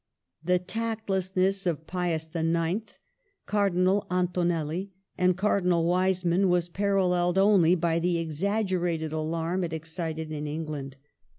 The 0.43 0.57
tactlessness 0.57 1.67
of 1.67 1.85
Pius 1.85 2.27
IX., 2.33 2.97
Cardinal 3.45 4.07
Antonelli, 4.09 4.93
and 5.15 5.37
Cardinal 5.37 5.85
Wiseman 5.85 6.49
was 6.49 6.69
paralleled 6.69 7.37
only 7.37 7.75
by 7.75 7.99
the 7.99 8.17
exaggerated 8.17 9.11
alarm 9.13 9.63
it 9.63 9.73
excited 9.73 10.31
in 10.31 10.47
England. 10.47 10.97